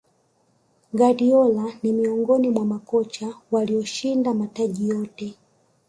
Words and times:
guardiola 0.93 1.73
ni 1.83 1.93
miongoni 1.93 2.49
mwa 2.49 2.65
makocha 2.65 3.33
walioshinda 3.51 4.33
mataji 4.33 4.89
yote 4.89 5.35